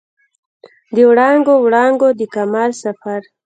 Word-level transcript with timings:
د 0.95 0.97
وړانګو، 1.09 1.53
وړانګو 1.65 2.09
د 2.19 2.21
کمال 2.33 2.71
سفر 2.83 3.21